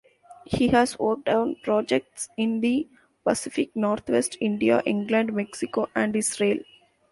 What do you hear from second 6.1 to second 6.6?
Israel.